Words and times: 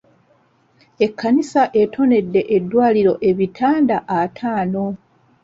Ekkanisa 1.05 1.63
ettonedde 1.81 2.41
eddwaliro 2.55 3.13
ebitanda 3.29 3.97
ataano. 4.19 4.83